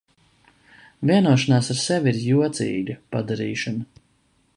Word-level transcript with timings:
Vienošanās 1.09 1.69
ar 1.75 1.79
sevi 1.81 2.13
ir 2.15 2.19
jocīga 2.23 2.97
padarīšana. 3.17 4.03